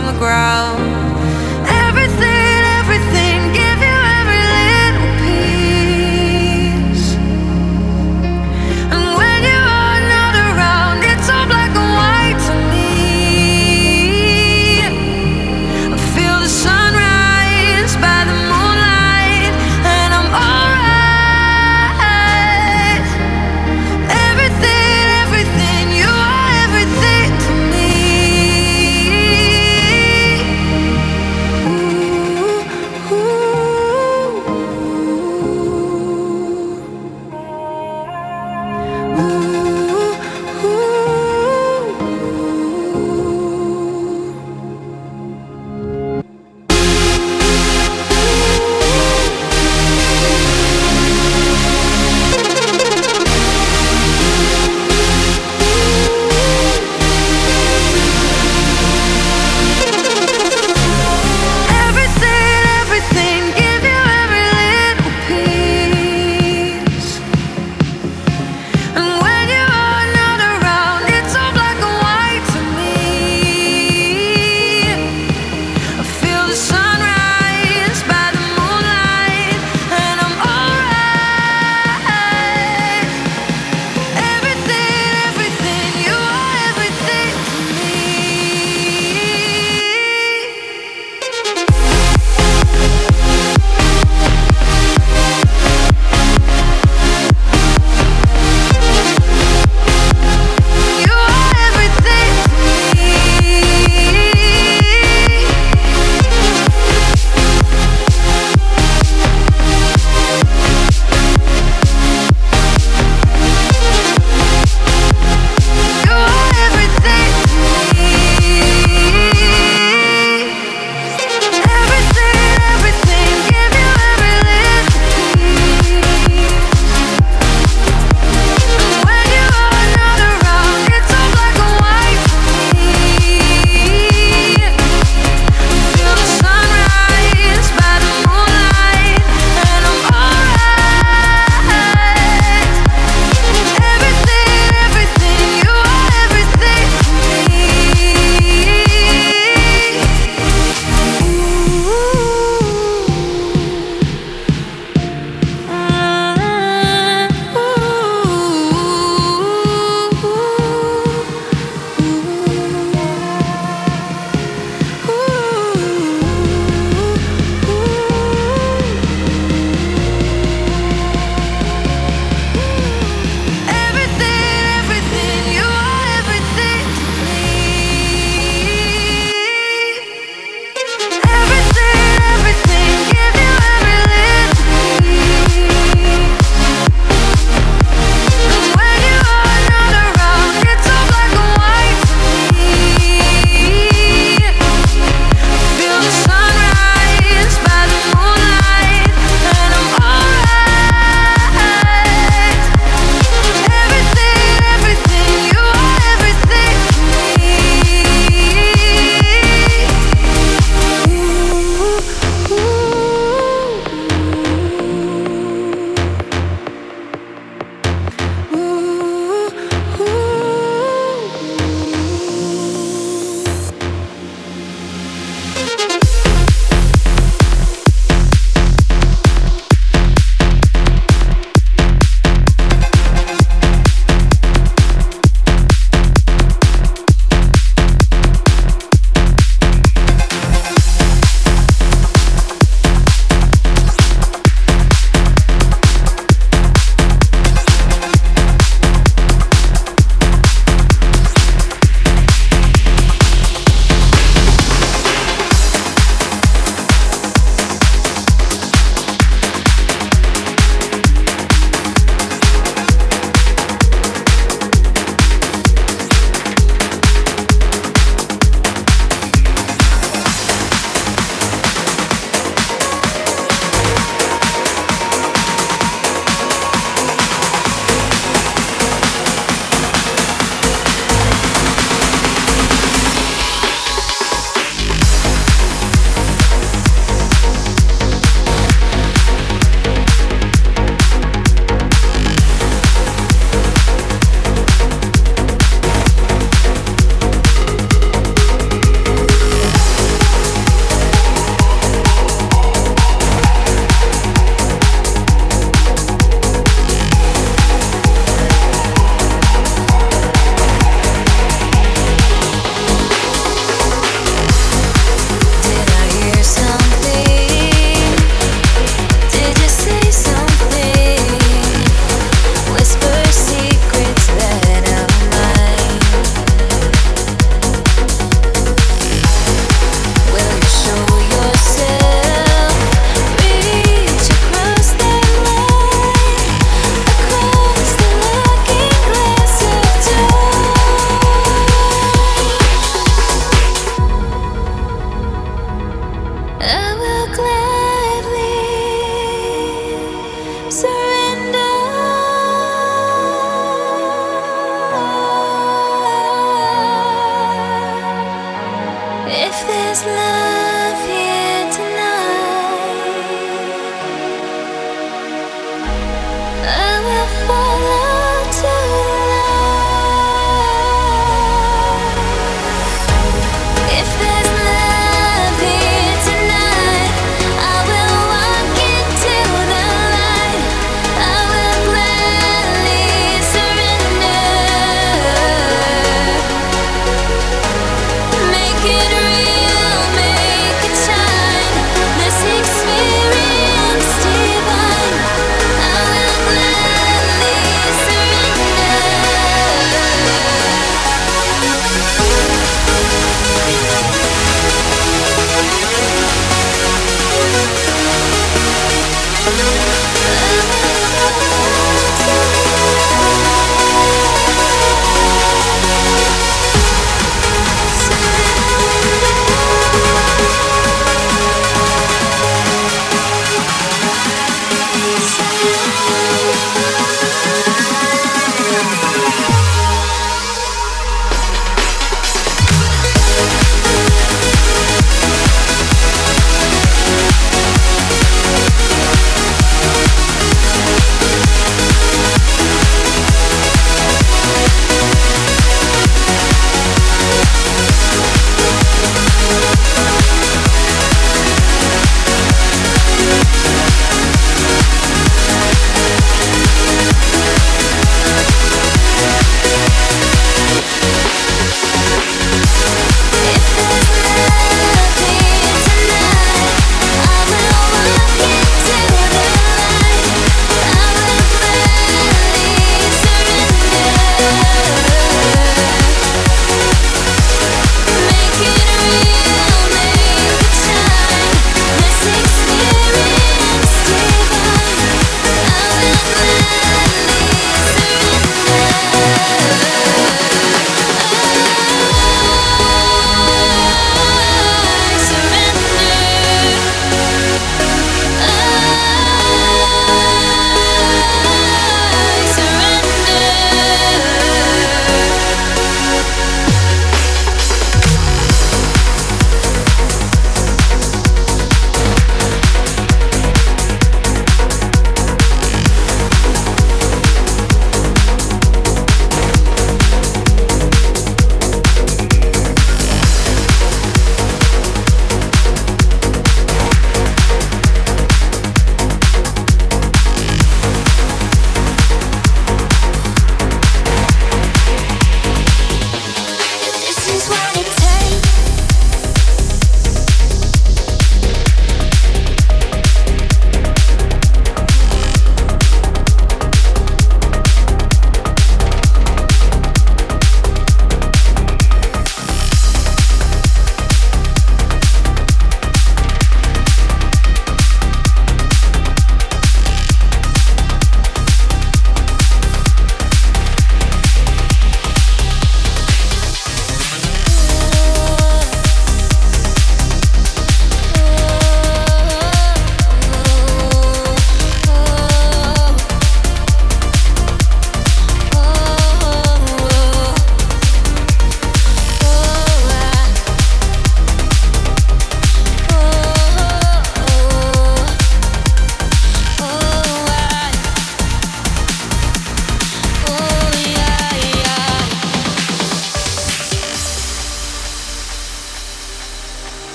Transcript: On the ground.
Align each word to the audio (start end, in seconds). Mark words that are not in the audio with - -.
On 0.00 0.06
the 0.06 0.18
ground. 0.18 0.89